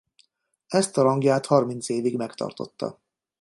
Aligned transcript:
Ezt 0.67 0.97
a 0.97 1.01
rangját 1.01 1.45
harminc 1.45 1.89
évig 1.89 2.17
megtartotta. 2.17 2.99